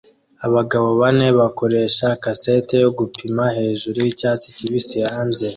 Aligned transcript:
Abagabo 0.45 0.87
bane 1.01 1.27
bakoresha 1.39 2.07
kaseti 2.23 2.73
yo 2.83 2.89
gupima 2.99 3.43
hejuru 3.57 3.97
yicyatsi 4.05 4.47
kibisi 4.57 4.97
hanze 5.09 5.47